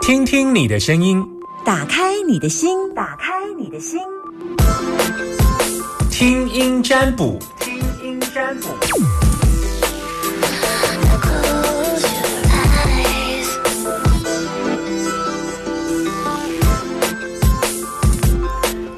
[0.00, 1.24] 听听你的声音，
[1.64, 4.00] 打开你的心，打开你的心，
[6.10, 8.68] 听音占卜，听音占卜。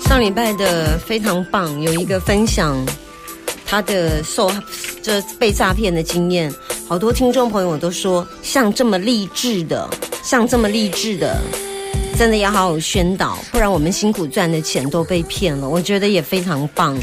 [0.00, 2.76] 上礼拜的非常棒，有一个分享
[3.66, 4.50] 他的受
[5.02, 6.52] 这被诈骗的经验，
[6.92, 9.88] 好多听众朋友都说，像这么励志的，
[10.22, 11.40] 像这么励志的，
[12.18, 15.70] 真的要好好宣导，不然我们辛苦赚的钱都被骗了。
[15.70, 16.94] 我觉得也非常棒，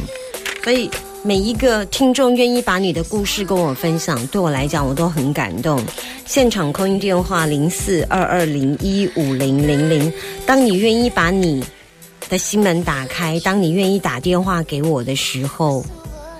[0.63, 0.88] 所以
[1.23, 5.83] 每一个听众愿意把你的故事跟我分享，对我来讲我都很感动。
[6.23, 10.13] 现场空音电话零四二二零一五零零零，
[10.45, 11.63] 当你愿意把你。
[12.30, 13.39] 的心门打开。
[13.39, 15.83] 当你愿意打电话给我的时候，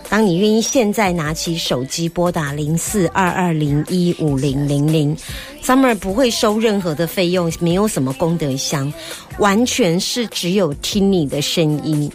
[0.10, 5.16] 当你愿意现在拿起手机拨打零四二二零一五零零零
[5.64, 8.92] ，Summer 不会收任何的费用，没有什么功德箱，
[9.38, 12.12] 完全是只有听你的声音，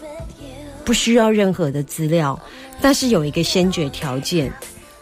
[0.83, 2.37] 不需要任何的资料。
[2.81, 4.51] 但是有一个先决条件。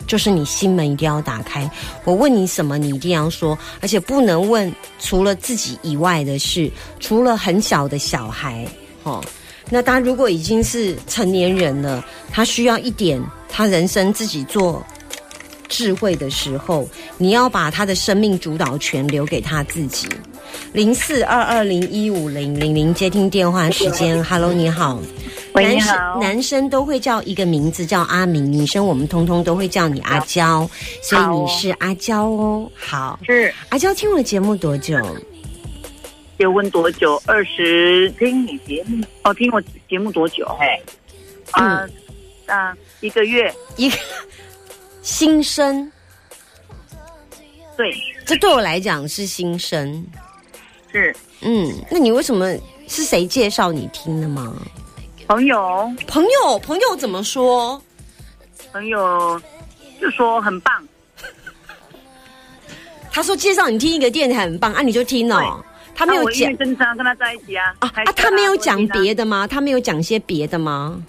[0.05, 1.71] 就是你心门一定要打开，
[2.03, 8.67] 我问你什么，你一定要说，而且不能问除了自己以外的事，除了很小的小孩，
[9.03, 9.23] 哦，
[9.69, 14.85] 那他如果已经是成年人了，他需要一点他人生自己做
[15.67, 20.07] 智慧的时候，你要把他的生命主导权留给他自己。
[20.71, 25.01] 零四二二零一五零零零接听电话时间， Hello，你好。
[25.55, 30.69] 男生男生都会叫一个名字叫阿明，女生我们通通都会叫你阿娇，
[31.01, 32.69] 所以你是阿娇哦。
[32.75, 34.97] 好，是阿娇听我节目多久？
[36.37, 37.21] 结婚多久？
[37.25, 40.45] 二十听你节目哦，听我节目多久？
[40.59, 40.81] 嘿，
[41.51, 41.87] 啊
[42.47, 43.97] 啊，一个月一个
[45.01, 45.91] 新生，
[47.77, 47.93] 对，
[48.25, 50.05] 这对我来讲是新生，
[50.91, 52.53] 是嗯，那你为什么
[52.87, 54.55] 是谁介绍你听的吗？
[55.27, 57.81] 朋友，朋友，朋友怎么说？
[58.71, 59.41] 朋友
[60.01, 60.87] 就说很棒。
[63.11, 65.63] 他说介绍你听一个电台很棒啊，你就听哦。
[65.95, 68.03] 他没有讲跟他跟他在一起啊啊啊！
[68.15, 69.45] 他没有讲别的吗？
[69.47, 71.01] 他没有讲些别的吗？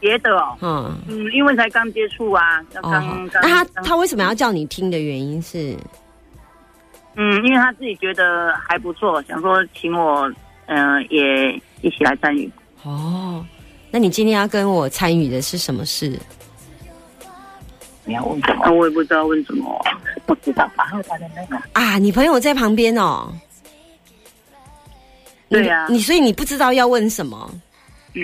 [0.00, 5.74] 别的哦，嗯嗯，因为才刚接触啊，刚那他他为什么要叫你听的原因是？
[7.16, 10.30] 嗯，因为他自己觉得还不错，想说请我
[10.66, 12.50] 嗯也一起来参与。
[12.82, 13.42] 哦，
[13.90, 16.18] 那你今天要跟我参与的是什么事？
[18.04, 18.70] 你要问什么？
[18.72, 19.82] 我也不知道问什么，
[20.26, 20.68] 不知道。
[20.76, 23.32] 然后他的那个啊，你朋友在旁边哦。
[25.54, 27.50] 对呀，你所以你不知道要问什么。
[28.14, 28.22] 嗯，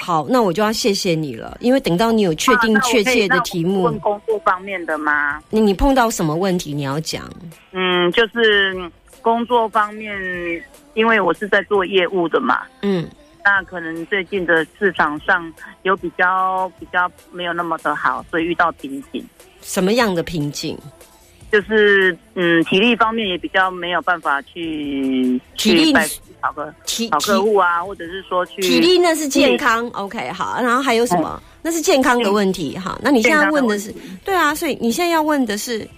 [0.00, 5.40] 好，那我就要谢谢你了，因为等到你有确定确切的题目，问工作方面的吗？
[5.50, 7.30] 你你碰到什么问题你要讲？
[7.72, 10.12] 嗯，就是工作方面，
[10.94, 12.62] 因为我是在做业务的嘛。
[12.82, 13.08] 嗯。
[13.44, 15.52] 那可能最近的市场上
[15.82, 19.24] 有比较比较没有那么的好，所以遇到瓶颈。
[19.60, 20.78] 什么样的瓶颈？
[21.50, 25.92] 就是嗯，体力方面也比较没有办法去体力
[26.42, 26.74] 跑个
[27.10, 29.88] 跑客户啊，或者是说去体力那是健康。
[29.94, 31.40] OK，好，然后还有什么？
[31.62, 32.76] 那是健康的问题。
[32.76, 33.94] 好，那你现在问的是
[34.24, 35.88] 对啊，所以你现在要问的是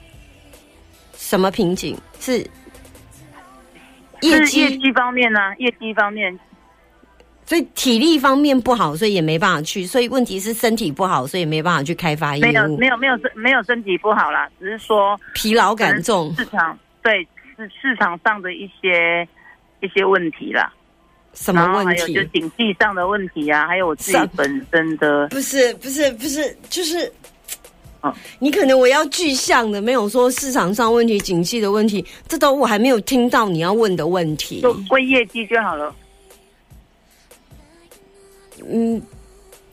[1.17, 1.97] 什么瓶颈？
[2.21, 2.39] 是
[4.21, 5.41] 业绩业绩方面呢？
[5.59, 6.39] 业绩方面。
[7.47, 9.85] 所以体力方面不好，所以也没办法去。
[9.85, 12.47] 所以问题是身体不好，所以没办法去开发业务。
[12.47, 16.35] 没有，没有，没有身没有身体不好啦，只是说疲劳感重。
[16.37, 17.23] 市场对
[17.55, 19.29] 市市场上的一些
[19.85, 20.73] 一些问题啦。
[21.35, 22.15] 什么问题？
[22.15, 25.27] 就经济上的问题啊，还有我自己本身的。
[25.35, 27.13] 不是不是不是，就是，
[28.03, 34.61] 哦，你可能我要具象的，没有说市场上问题、景气的问题，这都我还没有听到你要问的问题。
[34.61, 35.93] 就归业绩就好了。
[38.71, 39.03] 嗯，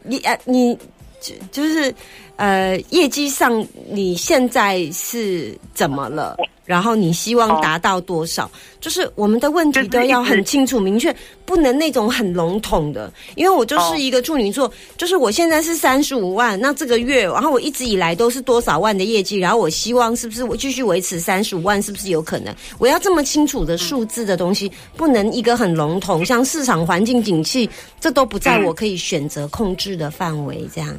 [0.02, 0.76] 你啊，你
[1.20, 1.94] 就就是，
[2.38, 6.38] 呃，业绩上你现在是怎么了？
[6.66, 8.50] 然后你希望达到多少？
[8.80, 11.14] 就是我们的问题都要很清楚明确，
[11.46, 13.12] 不能那种很笼统的。
[13.35, 22.56] 因为我就是一个处女座，就是我现在是三十五万，那这个月，然后我一直以来都是多少万的业绩，然后我希望是不是我继续维持三十五万，是不是有可能？
[22.78, 27.70] 我要这么清楚的数字的东西，不能一个很笼统，像市场环境景气，
[28.00, 30.68] 这都不在我可以选择控制的范围。
[30.74, 30.96] 这样，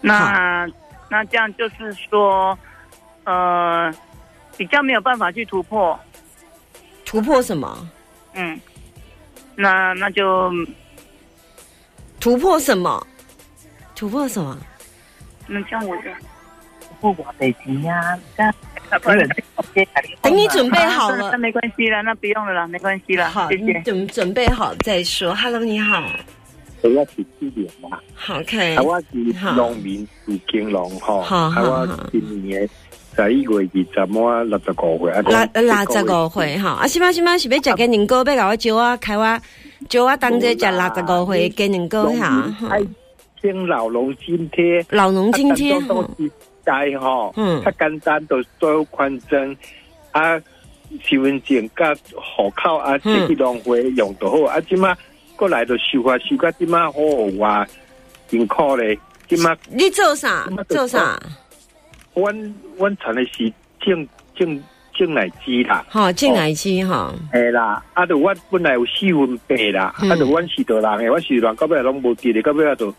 [0.00, 0.66] 那
[1.10, 2.56] 那这样就是说，
[3.24, 3.92] 呃。
[4.60, 5.98] 比较没有办法去突破，
[7.06, 7.88] 突破什么？
[8.34, 8.60] 嗯，
[9.56, 10.52] 那那就
[12.20, 13.06] 突破什么？
[13.96, 14.58] 突破什么？
[15.46, 16.18] 那像我这样
[20.20, 23.30] 等你准备好了， 那没关系了，那不用了啦，没关系了。
[23.30, 23.80] 好，谢谢。
[23.80, 25.34] 准准备好再说。
[25.34, 26.04] Hello，你好。
[26.82, 27.98] 我是七年嘛。
[28.14, 28.78] 好，K。
[28.80, 29.06] 我是
[29.56, 31.22] 农民，是金龙哈。
[31.22, 32.68] 好，我今年
[33.16, 35.22] 十一月二十末六十五岁。
[35.22, 36.70] 六六十五岁哈。
[36.70, 37.12] 啊，是吗？
[37.12, 37.36] 是吗？
[37.38, 39.40] 是要食鸡年糕，要甲我招我开我，
[39.88, 42.48] 招我当这食六十五岁鸡年糕哈。
[43.42, 45.74] 听老农津贴，老农津贴。
[46.62, 49.56] 该吼，嗯，较简单，都做宽增
[50.12, 50.38] 啊，
[51.02, 54.60] 身份证甲户口啊，这些浪费用就好啊。
[54.60, 54.94] 即马
[55.36, 56.92] 过来就收啊收个，即马好
[57.38, 57.66] 话
[58.28, 58.96] 辛苦咧。
[59.26, 60.46] 即马你做啥？
[60.68, 61.18] 做啥？
[62.20, 64.62] 阮阮传的是种种
[64.94, 67.14] 种奶鸡啦，好种奶鸡哈。
[67.32, 72.94] 系啦，啊，就我本来有四分八啦，啊，就阮是多人诶，阮是人到尾拢无记咧，到尾就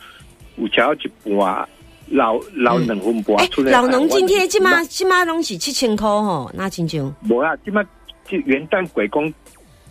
[0.58, 1.68] 有超一半。
[2.14, 3.72] 老老两分半出来。
[3.72, 7.06] 老农今天即马即马拢是七千块吼，那亲像。
[7.30, 7.82] 无啊，即马
[8.28, 9.34] 就元旦鬼工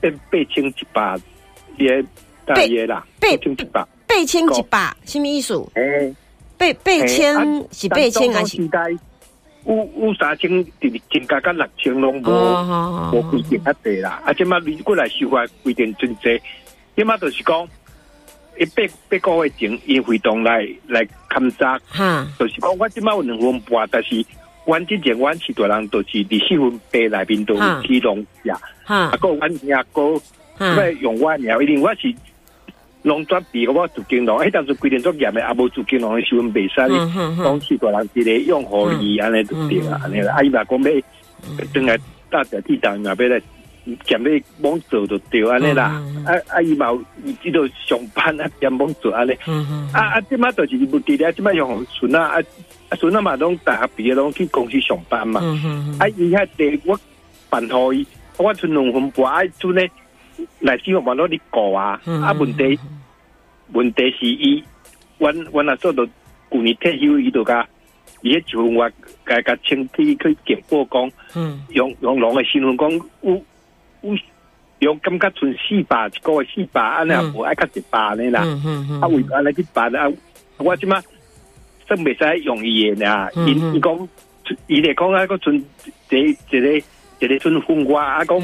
[0.03, 1.19] 变八千一百
[1.79, 2.05] 也
[2.45, 5.55] 大约啦，八千一百，八千一百，什么意思？
[5.73, 6.15] 诶，
[6.59, 7.35] 八八千
[7.73, 8.59] 是八千还是？
[9.67, 16.41] 有有三千，增加到六千拢无无规定啊地啦，啊即马你过来收发规定真济，
[16.97, 17.69] 即马就是讲。
[18.59, 21.81] 一八八个月前，伊会动来来勘察，
[22.39, 24.23] 就是讲我即摆有两分半，但是
[24.67, 30.21] 阮之前阮是大人，都是伫四分八内面都有启动下，啊，个阮阿哥
[30.59, 32.15] 要用我鸟，一定我是
[33.03, 40.91] 农专毕业，我做金融，迄当时规定作业的，也无做金融的时阵袂使，当时大人直接用合理安尼就对啦，安尼啦，阿姨嘛讲要
[41.73, 41.97] 等下
[42.31, 43.41] 大着地当嘛要来。
[44.05, 46.87] 兼咧帮做就对安尼啦，啊啊伊嘛
[47.25, 49.33] 伊知道上班啊兼忙做安尼，
[49.93, 52.39] 啊啊即马就是目的咧，即马用孙啊啊
[52.91, 55.41] 啊孙啊嘛拢大学毕业拢去公司上班嘛，
[55.99, 56.97] 啊伊遐地我
[57.49, 58.07] 办好伊，
[58.37, 59.91] 我存两分半啊阵咧
[60.61, 62.79] 来希望网络你过啊，啊问题
[63.73, 64.63] 问题是伊，
[65.19, 66.07] 阮阮啊做到
[66.51, 67.67] 旧年退休伊就甲
[68.23, 68.91] 伊迄就我
[69.25, 71.13] 甲甲清体去检报讲，
[71.71, 72.91] 用用龙的新闻讲
[73.23, 73.43] 有。
[74.03, 74.17] 有
[74.79, 78.41] 用感觉存四百一个月四百，安尼也无爱较一百呢啦。
[79.03, 80.11] 啊，为安尼去办啊？
[80.57, 80.99] 我即马
[81.87, 83.29] 真袂使用伊诶啦。
[83.47, 84.09] 伊伊讲，
[84.69, 85.55] 伊嚟讲啊，个存
[86.09, 86.83] 一一个
[87.19, 88.41] 一个存分瓜啊，讲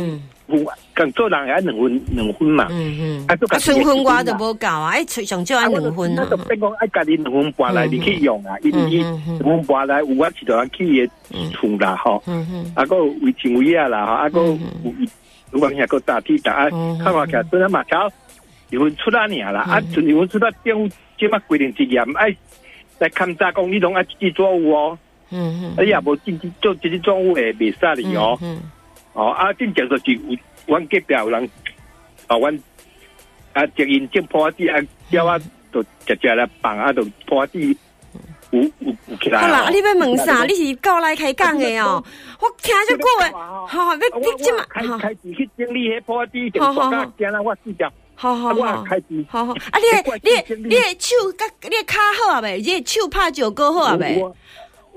[0.47, 2.65] 分更做人也两分两分嘛。
[3.29, 6.27] 啊，存分瓜就无够啊，爱上少爱两分啊。
[6.31, 11.11] 就变讲爱家己两分半来你去用啊，伊伊两分半来有我是着去也
[11.53, 12.23] 存啦吼。
[12.75, 14.59] 啊，个为钱为啊啦，啊个有。
[15.53, 18.11] 如果你还够大体答案，看话起来真的嘛巧，
[18.69, 22.37] 离婚出那年啦，啊，离婚出来政府即马规定之严，爱
[22.99, 24.99] 来勘查讲你拢爱自己做哦，
[25.31, 28.37] 嗯嗯，哎呀，无自己做自己作物诶，袂使哩哦，
[29.17, 30.37] 哦，啊，正常就是有
[30.67, 31.51] 阮隔壁有人，
[32.27, 32.63] 啊，阮
[33.55, 34.79] 啊，直营种破地啊，
[35.11, 35.39] 叫我
[35.73, 37.77] 就直接来放啊，就破地。
[38.53, 39.41] 有有有起来。
[39.41, 40.45] 好啦，你要问啥？
[40.45, 42.03] 你是过来开讲的哦。
[42.39, 43.33] 我听就过诶。
[43.33, 44.65] 好好，你你即嘛？
[44.69, 47.05] 开开始去整理迄破地，好好好。
[47.19, 47.93] 惊啦，我死掉。
[48.15, 48.85] 好好好。
[48.85, 49.25] 开始。
[49.29, 49.53] 好好。
[49.53, 49.79] 啊，
[50.23, 52.59] 你你你手甲你骹好啊未？
[52.59, 54.23] 你手拍石膏好啊未？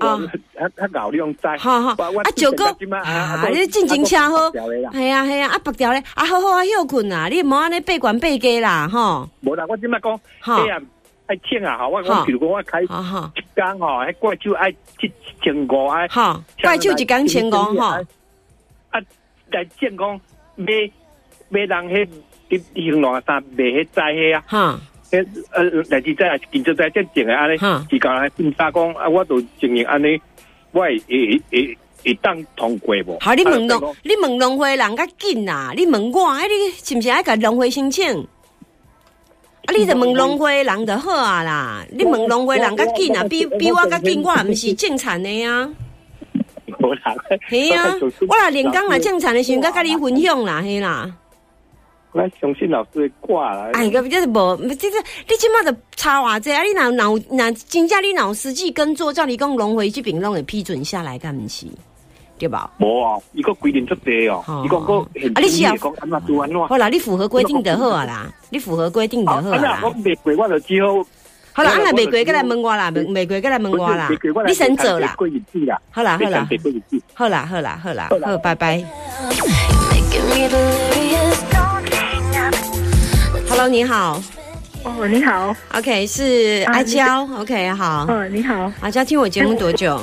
[0.00, 0.18] 啊，
[0.58, 1.56] 啊啊搞用在。
[1.58, 1.90] 好好。
[1.90, 2.66] 啊，九哥
[3.02, 4.50] 啊，你进前车好。
[4.50, 9.28] 系啊系啊，啊白条咧，啊好好啊休困啊，你莫安尼背管背家啦，吼。
[9.42, 10.82] 无啦，我即麦讲，这样。
[11.26, 11.78] 爱请啊！
[11.78, 13.30] 吼，我讲，譬如讲，我开一工吼，
[14.02, 16.08] 迄怪兽爱一千五啊！
[16.08, 18.00] 哈，怪兽一工千五哈。
[18.90, 19.00] 啊，
[19.52, 20.20] 来建讲
[20.56, 20.66] 买
[21.50, 22.08] 买人迄
[22.48, 24.42] 一一两三买迄仔迄啊！
[24.48, 24.80] 哈，
[25.10, 27.58] 迄呃来自仔啊，建筑仔正正啊，安尼，
[27.90, 30.20] 自家来检查讲啊，我都承认安尼，
[30.72, 33.18] 我会会会会当通过无？
[33.20, 35.72] 好，你问农，你问农会人较紧啊！
[35.76, 38.06] 你问我，哎，你是毋是爱甲农会申请？
[39.66, 39.74] 啊！
[39.76, 41.84] 你就问农会人就好啊啦！
[41.90, 45.68] 你问农会人较紧啊，比比我较紧，我毋是正常的呀。
[46.78, 47.14] 无啦，
[47.48, 47.94] 系啊，
[48.28, 51.12] 我若连讲来正常的时，甲甲你分享啦，嘿啦。
[52.12, 53.70] 我相信老师会挂啦。
[53.74, 54.96] 哎，个就是无，就是
[55.28, 56.62] 你即马就差偌济啊！
[56.62, 61.66] 你若脑若真正你脑实际工作，照你讲农会这边拢会批准下来，干毋是？
[62.38, 62.70] 对吧？
[62.78, 66.66] 无啊，伊个规定出地哦，伊讲个啊，你是啊，讲安怎做安怎？
[66.66, 69.80] 好啦，你符合规定就好啊啦，你符合规定就好啦。
[69.84, 70.94] 我玫瑰我就只好。
[71.52, 74.08] 好啦，那玫瑰过来问我啦，玫玫瑰过来问我啦，
[74.46, 75.14] 你先走啦。
[75.90, 76.48] 好啦，好啦，
[77.14, 78.84] 好啦，好啦，好啦，好，拜拜。
[83.60, 84.22] Hello，你好。
[84.84, 85.54] 哦，你好。
[85.74, 87.26] OK，是阿娇。
[87.36, 88.06] OK，好。
[88.08, 88.72] 嗯，你好。
[88.80, 90.00] 阿娇听我节目多久？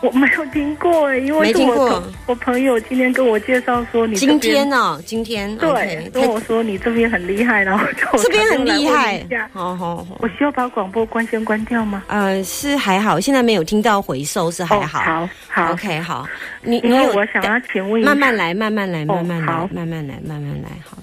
[0.00, 12.04] 我没有听过哎，因为没听过我朋友今天跟我介绍说你今天哦，今天对跟我说你这边很厉害，然后就这边很厉害，好好好，我需要把广播关先关掉吗？
[12.06, 16.24] 呃，是还好，现在没有听到回收，是还好，好好，OK，好，
[16.62, 20.98] 你因为我想要请问一下，慢慢来，慢慢来，慢慢来，慢慢来，慢慢来好，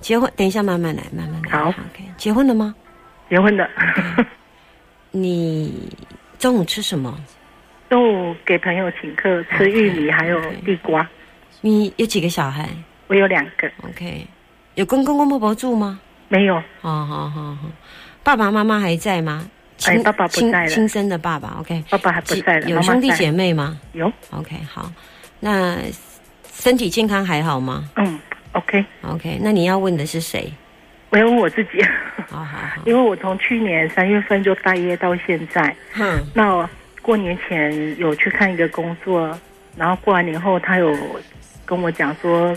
[0.00, 2.74] 结婚，等一下，慢慢来，慢慢来，好，OK，结婚了吗？
[3.28, 3.68] 结婚的，
[5.10, 5.90] 你
[6.38, 7.18] 中午吃什么？
[7.88, 11.08] 中午给朋友请客吃玉米，还有地瓜。
[11.60, 12.68] 你有几个小孩？
[13.08, 13.70] 我有两个。
[13.88, 14.26] OK，
[14.76, 16.00] 有跟公公婆婆住吗？
[16.28, 16.54] 没有。
[16.80, 17.58] 好好好好，
[18.22, 19.48] 爸爸妈妈还在吗？
[19.86, 20.68] 哎，爸爸不在了。
[20.68, 21.56] 亲生的爸爸。
[21.58, 22.68] OK，爸爸还不在了。
[22.68, 23.78] 有兄弟姐妹吗？
[23.92, 24.12] 有。
[24.30, 24.92] OK，好。
[25.40, 25.78] 那
[26.52, 27.88] 身体健康还好吗？
[27.96, 28.20] 嗯
[28.52, 28.84] ，OK。
[29.02, 30.52] OK，那你要问的是谁？
[31.10, 31.82] 我要问我自己。
[32.28, 32.82] 好好好。
[32.86, 35.74] 因为我从去年三月份就待业到现在。
[35.96, 36.24] 嗯。
[36.34, 36.68] 那。
[37.02, 39.36] 过年前有去看一个工作，
[39.74, 40.94] 然后过完年后他有
[41.64, 42.54] 跟我讲说，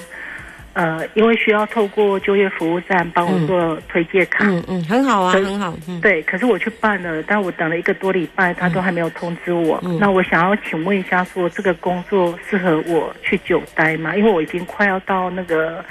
[0.73, 6.21] 呃，因为需要透过就业服务站帮我做推荐卡，嗯嗯，很好啊，很好，对。
[6.23, 9.79] 可是我去办了，但我等了一个多礼拜，他都还没有通知我。
[9.99, 14.15] 那我想要请问一下，说这个工作适合我去久待吗？
[14.15, 15.85] 因为我已经快要到那个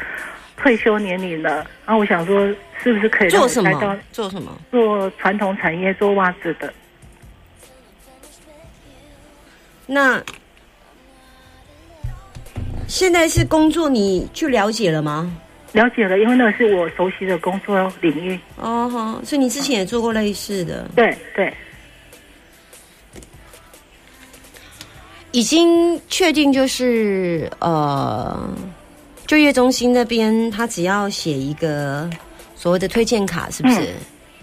[0.57, 2.45] 退休年龄了，然后我想说，
[2.83, 3.99] 是不是可以做什么？
[4.11, 4.59] 做什么？
[4.71, 6.73] 做传统产业，做袜子的。
[9.87, 10.21] 那
[12.93, 15.35] 现在是工作，你去了解了吗？
[15.73, 18.39] 了解了，因为那个是我熟悉的工作领域。
[18.57, 20.87] 哦，好，所以你之前也做过类似的。
[20.95, 21.51] 对对，
[25.31, 28.55] 已经确定就是呃，
[29.27, 32.11] 就业中心那边，他只要写一个
[32.55, 33.89] 所谓的推荐卡，是不是？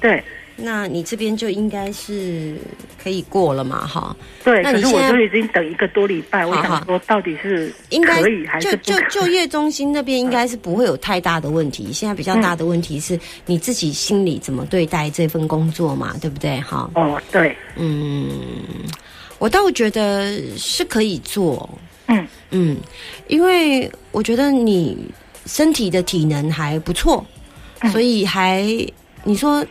[0.01, 0.23] 对。
[0.61, 2.55] 那你这边就应该是
[3.01, 4.15] 可以过了嘛，哈。
[4.43, 11.91] 对，可是我都已经等一个多礼拜，我想说到底是应该可以还是就就就业中心那边应该是不会有太大的问题。
[11.93, 16.59] 现在比较大的问题是你自己心里怎么对待这份工作嘛，对不对？
[16.61, 16.89] 哈。
[16.95, 18.29] 哦，对，嗯，
[19.37, 21.69] 我倒觉得是可以做，
[22.07, 22.77] 嗯嗯，
[23.27, 24.97] 因为我觉得你
[25.45, 27.25] 身体的体能还不错，
[27.91, 28.63] 所以还
[29.23, 29.65] 你说。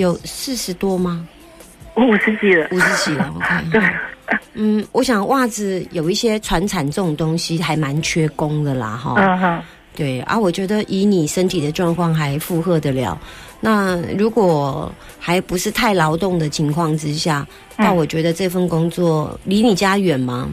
[0.00, 1.26] 有四十多吗？
[1.96, 3.32] 五十几了，五十几了。
[3.36, 3.82] OK，对，
[4.54, 9.14] 嗯，我想袜子有一些传产这种东西还蛮缺工的啦，哈。
[9.18, 9.62] 嗯哼，
[9.94, 13.20] 对啊，我觉得以你身体的状况还负荷得了。
[13.60, 20.48] 那如果还不是太劳动的情况之下，那我觉得这份工作离你家远吗？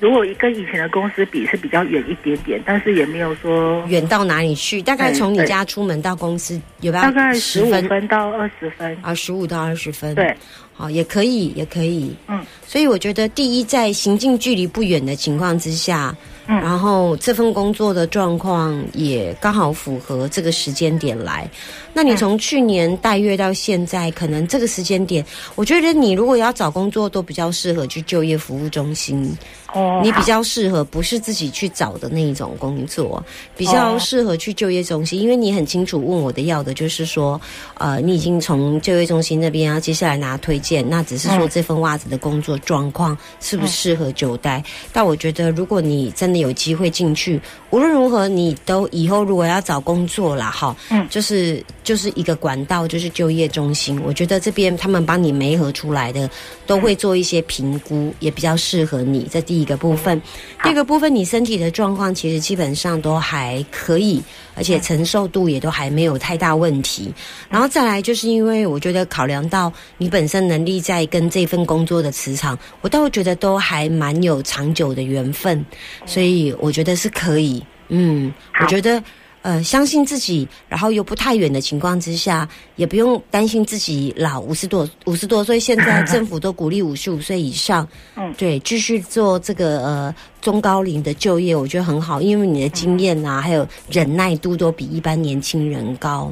[0.00, 4.80] 如果跟以前的公司比是比较远一点点，但是也没有说远到哪里去。
[4.80, 7.04] 大概从你家出门到公司有没有？
[7.04, 10.14] 大概十五分到二十分啊，十五到二十分。
[10.14, 10.34] 对，
[10.72, 12.16] 好，也可以，也可以。
[12.28, 16.16] 嗯，所以我觉得第一，在行进距离不远的情况之下。
[16.58, 21.48] 然后这份工作的状况也刚好符合这个时间点来。
[21.92, 29.36] 那你从去年待月到现在，可能这个时间点，我觉得你如果要找工作，都比较适合去就业服务中心。
[29.72, 33.22] 哦，你比较适合不是自己去找的那一种工作，
[33.56, 37.40] 比较适合去就业中心，因为你很清楚问我的要的就是说，
[37.74, 44.62] 呃，你已经从就业中心那边啊，接下来拿推荐，那只是说这份袜子的工作状况适不适合久待？
[44.92, 54.00] 但我觉得如果你真的有机会进去，无论如何，你都以后如果要找工作啦，哈，嗯，就是就是一个管道，就是就业中心。
[54.04, 56.28] 我觉得这边他们帮你媒合出来的，
[56.66, 59.28] 都会做一些评估，也比较适合你。
[59.30, 60.20] 这第一个部分，
[60.62, 64.20] 第二个部分，你身体的状况其实基本上都还可以。
[64.56, 67.10] 而且承受度也都还没有太大问题，
[67.48, 75.64] 然后再来就是因为我觉得考量到你本身能力在跟这份工作的磁场，我倒觉得都还蛮有长久的缘分，
[76.04, 77.62] 所以我觉得是可以。
[77.88, 79.02] 嗯，我觉得。
[79.42, 82.46] 呃，相信自己，然后又不太远的情况之下，
[82.76, 85.58] 也不用担心自己老五十多五十多岁。
[85.58, 96.30] 现在政府都鼓励五十五岁以上，嗯，对，继续做这个呃中高龄的就业，我觉得很好，因为你的经验啊，还有忍耐度都比一般年轻人高，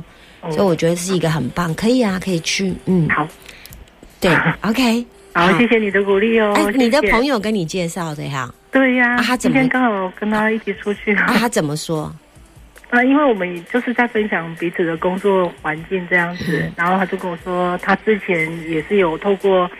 [0.50, 3.26] 所以我觉得是一个很棒，可以啊，可以去，嗯，好，
[4.20, 6.52] 对，OK，好，谢谢你的鼓励哦。
[6.54, 8.52] 哎，你的朋友跟你介绍的呀？
[8.70, 12.12] 对呀，他今天刚好跟他一起出去，啊，他怎么说？
[12.90, 19.70] 啊，因为我们就是在分享彼此的工作环境这样子，然后他就跟我说，他之前也是有透过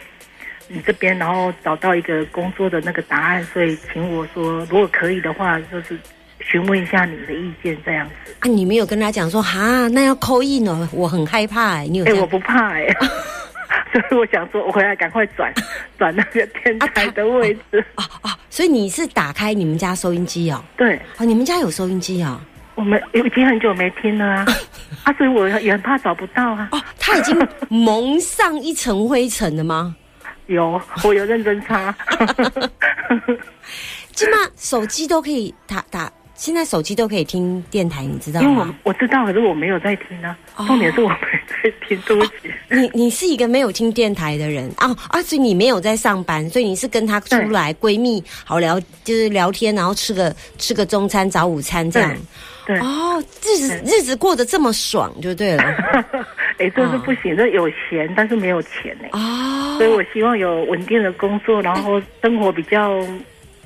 [0.69, 5.99] 你这边，然后找到一个工作的那个答案，所以请我说，如果可以的话，就是
[6.41, 8.35] 询问一下你的意见这样子。
[8.41, 12.05] 啊，你没有跟他讲说，哈，那要扣印哦，我很害怕哎，你有？
[12.05, 12.87] 哎，我不怕哎。
[13.93, 15.53] 所以我想说，我回来赶快转
[15.99, 17.85] 转那个电台的位置。
[17.97, 20.63] 哦哦，所以你是打开你们家收音机哦？
[20.77, 22.41] 对，哦，你们家有收音机哦？
[22.75, 24.47] 我们已经很久没听了啊，
[25.05, 26.69] 啊，所以我也很怕找不到啊。
[26.73, 27.37] 哦，它已经
[27.69, 29.97] 蒙上一层灰尘了吗？
[30.47, 31.95] 有，我有认真擦。
[34.13, 38.63] 起码手机都可以打打，现在手机都可以听电台，你知道吗因为？
[38.63, 40.39] 我我知道，可是我没有在听啊。
[40.69, 41.17] 重点是我没
[41.49, 42.33] 在听，对不起。
[42.71, 45.21] 你你是一个没有听电台的人啊啊！
[45.21, 52.15] 所以你没有在上班，所以你是跟他出来闺蜜好聊，就是聊天，然后吃个吃个中餐、早午餐这样。
[52.65, 55.65] 对哦，日子日子过得这么爽就对了。
[56.59, 59.09] 哎，这是不行，这有闲但是没有钱呢。
[59.13, 63.01] 哦，所以我希望有稳定的工作，然后生活比较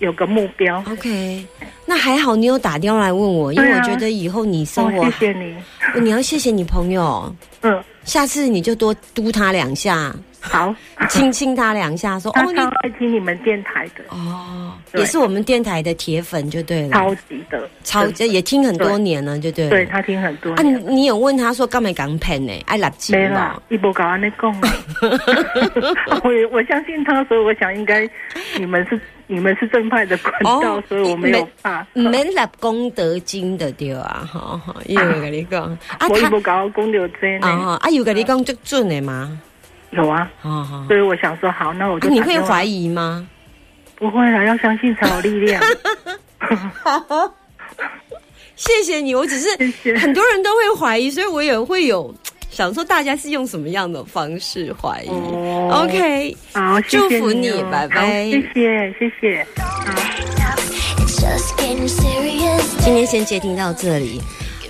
[0.03, 0.83] 有个目标。
[0.91, 1.47] OK，
[1.87, 5.55] 那还好你有打电话来问我，因为我觉得以后你生活，哦，谢谢你。
[6.03, 10.75] 你要谢谢你朋友，嗯，下次你就多嘟他两下，好，
[11.09, 19.71] 亲亲他两下，说哦你爱听你们电台的，哦，也是我们电台的铁粉就对了，超级的，超级也听很多年了，就对了。
[19.71, 22.53] 对他听很多啊，你有问他说干嘛港喷呢？
[22.67, 24.53] 爱垃圾没啦吗？，一波搞安内讲，
[26.25, 28.09] 我我相信他，所以我想应该
[28.59, 31.87] 你们是你们是正派的管道，哦所以我没有怕。
[31.95, 35.65] 唔免立功德金的对啊，哈哈，伊有跟你讲
[35.99, 39.41] 啊，我一他波搞功德金啊呢，啊有跟你讲最准的吗？
[39.93, 40.29] 有啊，
[40.89, 43.27] 所以我想说好，那我就啊你会怀疑吗？
[43.97, 45.63] 不会了，要相信才有力量。
[48.57, 49.49] 谢谢你，我只是
[49.99, 52.15] 很多人都会怀疑，所以我也会有
[52.51, 55.09] 想说大家是用什么样的方式怀疑。
[55.09, 59.47] 哦 OK，好，谢谢祝福你哦拜拜好谢谢，谢谢。
[62.81, 64.21] 今天先接听到这里。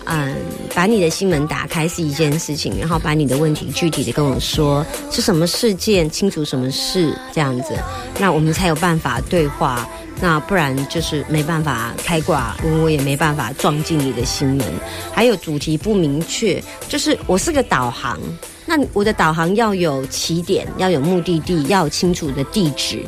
[0.05, 0.35] 嗯，
[0.75, 7.75] 把你的心门打开是一件事情，然后把你的问题具体的跟我说是什么事件，清楚什么事这样子，
[8.19, 9.89] 那我们才有办法对话。
[10.21, 14.65] 那不然就是没办法开挂，我也没办法撞进你的心门。
[15.13, 18.17] 还有主题不明确，就是我是个导航，
[18.65, 23.05] 那我的导航要有起点，要有目的地，要清楚的地址。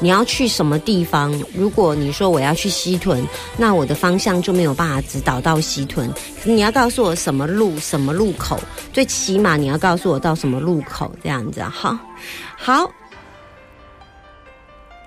[0.00, 1.32] 你要去什么地方？
[1.54, 6.08] 如果你说我要去西屯，那我的方向就没有办法指导到西屯。
[6.44, 8.60] 你要告诉我什么路、什么路口，
[8.92, 11.98] 最起码你要告诉我到什么路口，这样子哈。
[12.56, 12.88] 好，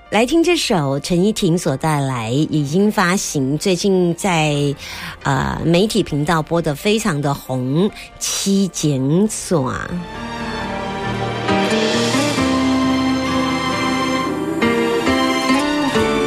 [0.10, 4.76] 来听这首陈依婷所带来，已经发行，最近在
[5.24, 9.72] 呃媒体频道播的非常的红，《七检所》。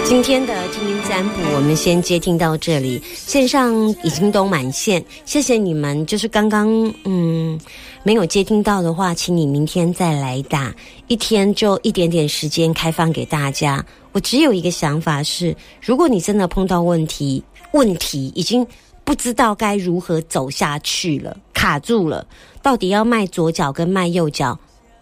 [0.05, 6.05] 今天的精灵占卜，我们先接听到这里，线上已经都满线，谢谢你们。
[6.05, 6.69] 就是刚刚
[7.05, 7.59] 嗯
[8.03, 10.73] 没有接听到的话，请你明天再来打，
[11.09, 13.85] 一天就一点点时间开放给大家。
[14.13, 18.65] 我只有一个想法是，如果你真的碰到问题，问题已经
[19.05, 22.27] 不知道该如何走下去了，卡住了，
[22.63, 24.57] 到底要迈左脚跟迈右脚，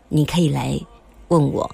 [0.08, 0.78] 你可以来
[1.28, 1.68] 问我。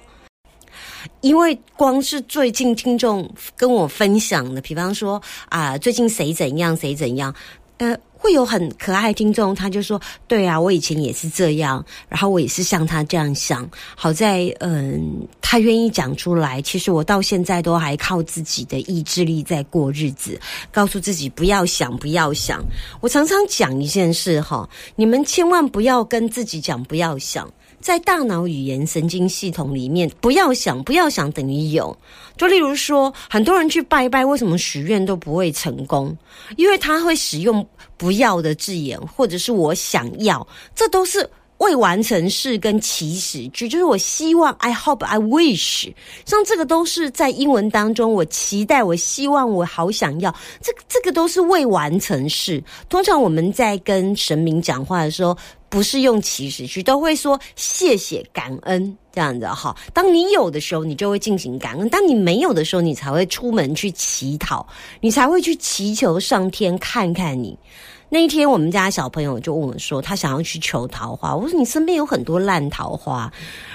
[1.21, 7.33] 因为光是最近听众跟我分享的，比方说啊、最近谁怎样谁怎样，
[7.77, 13.69] 呃，会有很可爱的听众，他就说，对啊，我以前也是这样，然后我也是像他这样想。
[13.95, 16.61] 好在，嗯，他愿意讲出来。
[16.61, 20.39] 其实我到现在都还靠自己的意志力在过日子，
[20.71, 22.63] 告诉自己不要想，不要想。
[23.01, 27.49] 我常常讲一件事哈，你们千万不要跟自己讲不要想。
[27.81, 31.95] 在大脑语言神经系统里面，不要想，不要想等于有。
[32.37, 36.15] 就例如说，很多人去拜拜，为什么许愿都不会成功？
[36.57, 37.65] 因为他会使用
[37.97, 45.93] 不要的字眼，或者是我想要，这都是未完成式跟祈使句，就是我希望，I hope, I wish，
[46.25, 52.63] 像这个都是在英文当中，我期待，我希望，我好想要，这这个都是未完成式。
[52.89, 55.37] 通常我们在跟神明讲话的时候，
[55.69, 58.97] 不是用祈使句，都会说谢谢、感恩。
[59.19, 59.75] 这样子哈。
[59.93, 64.65] 当你有的时候，你就会进行感恩；当你没有的时候，你才会出门去乞讨，
[65.01, 67.59] 你才会去祈求上天看看你。
[68.07, 71.35] 那一天，我们家小朋友就问我说，他想要去求桃花。
[71.35, 73.29] 我说你身边有很多烂桃花，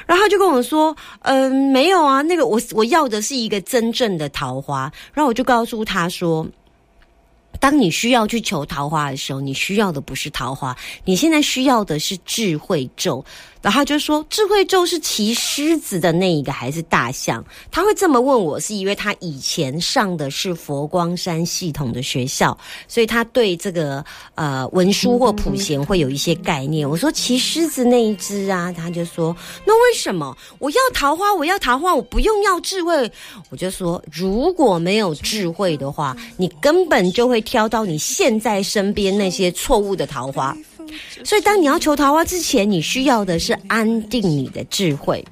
[0.07, 4.90] 然后他就跟我说，嗯、没有啊，那个我我要的是一个真正的桃花。
[5.12, 6.46] 然后我就告诉他说。
[7.61, 13.24] 当你需要去求桃花的时候，你需要的不是桃花，你现在需要的是智慧咒。
[13.64, 26.87] 然后就说：“智慧咒是骑狮子的那一个还是大象？”他会这么问我，是因为他以前上的是佛光山系统的学校，所以他对这个呃文书或普贤会有一些概念。
[26.87, 31.33] 我说骑狮子那一只啊，他就说：“那为什么我要桃花？
[31.33, 33.11] 我要桃花，我不用要智慧？”
[33.48, 40.55] 我就说：“如果没有智慧的话，你根本就会挑到你现在身边那些错误的桃花。”
[41.22, 45.24] 所以，当你要求桃花之前，你需要的是安定你的智慧。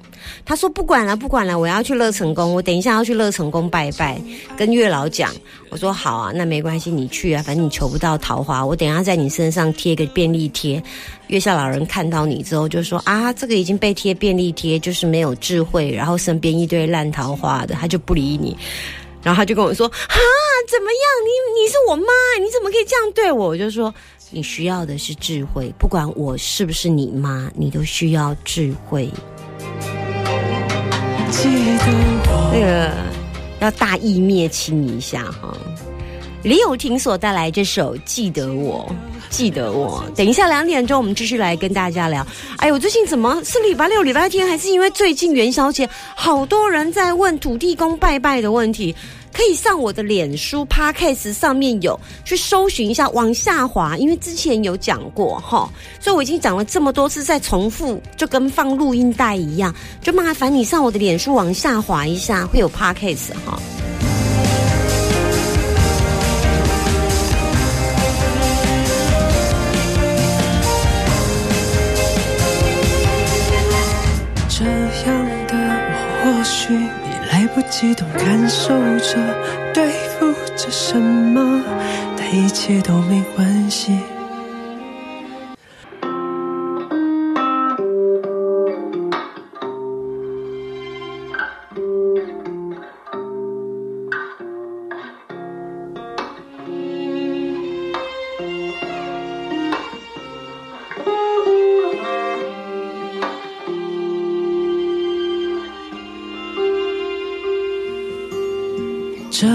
[0.45, 4.21] 他说：“不管了，不管了，我要去乐成宫，我等一下要去乐成宫拜拜，
[4.55, 5.29] 跟月老讲。”
[5.69, 10.81] 我说：“好啊，那没关系，你去啊，反正你求不到桃花，我等下在你身上贴个便利贴。
[11.27, 18.55] 月下老人看到你之后就说：啊，这个已经被贴便利贴，就是没有智慧，然后身边一堆烂桃花的，他就不理你。
[19.21, 20.15] 然后他就跟我说：啊，
[20.69, 21.03] 怎么样？
[21.25, 22.05] 你你是我妈，
[22.41, 23.49] 你怎么可以这样对我？
[23.49, 23.93] 我就说。”
[24.33, 29.07] 你需要的是智慧，不管我是不是你妈，你都需要智慧。
[32.51, 32.91] 那个
[33.59, 35.55] 要大义灭亲一下哈。
[36.41, 38.91] 李友廷所带来这首《记得我》，
[39.29, 40.03] 记得我。
[40.15, 42.25] 等一下两点钟，我们继续来跟大家聊。
[42.57, 48.95] 哎呦，最近怎么是礼拜六、礼拜天，还是因为最近元宵节，好多人在问土地公拜拜的问题。
[49.33, 55.67] 可以上我的脸书 Podcast 上面有去搜寻一下，往下滑，因为之前有讲过哈，
[55.99, 63.59] 所以我已经讲了这么多次，再重复就跟放录音带一样，就麻烦你上我的脸书往下滑一下，会有 Podcast 哈。
[74.47, 75.57] 这样的
[76.23, 77.13] 我，或许你。
[77.31, 79.17] 来不及懂，感受着，
[79.73, 81.61] 对付着什么，
[82.17, 83.99] 但一切都没关系。